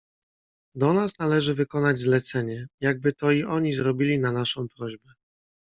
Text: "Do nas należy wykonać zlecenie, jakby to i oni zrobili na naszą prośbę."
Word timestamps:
"Do 0.75 0.93
nas 0.93 1.19
należy 1.19 1.55
wykonać 1.55 1.99
zlecenie, 1.99 2.67
jakby 2.81 3.13
to 3.13 3.31
i 3.31 3.43
oni 3.43 3.73
zrobili 3.73 4.19
na 4.19 4.31
naszą 4.31 4.67
prośbę." 4.77 5.09